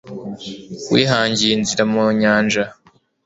Wihangiye 0.93 1.51
inzira 1.57 1.83
mu 1.91 2.03
nyanja 2.19 2.63